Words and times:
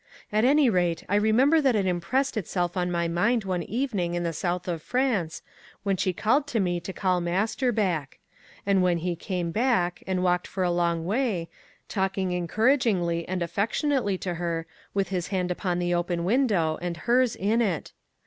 At 0.31 0.43
any 0.43 0.67
rate, 0.67 1.03
I 1.07 1.13
remember 1.15 1.61
that 1.61 1.75
it 1.75 1.85
impressed 1.85 2.35
itself 2.35 2.71
upon 2.71 2.89
my 2.89 3.07
mind 3.07 3.43
one 3.43 3.61
evening 3.61 4.15
in 4.15 4.23
the 4.23 4.33
South 4.33 4.67
of 4.67 4.81
France, 4.81 5.43
when 5.83 5.95
she 5.95 6.11
called 6.11 6.47
to 6.47 6.59
me 6.59 6.79
to 6.79 6.91
call 6.91 7.21
master 7.21 7.71
back; 7.71 8.17
and 8.65 8.81
when 8.81 8.97
he 8.97 9.15
came 9.15 9.51
back, 9.51 10.01
and 10.07 10.23
walked 10.23 10.47
for 10.47 10.63
a 10.63 10.71
long 10.71 11.05
way, 11.05 11.49
talking 11.87 12.31
encouragingly 12.31 13.27
and 13.27 13.43
affectionately 13.43 14.17
to 14.17 14.33
her, 14.33 14.65
with 14.95 15.09
his 15.09 15.27
hand 15.27 15.51
upon 15.51 15.77
the 15.77 15.93
open 15.93 16.23
window, 16.23 16.79
and 16.81 16.97
hers 17.05 17.35
in 17.35 17.61
it. 17.61 17.91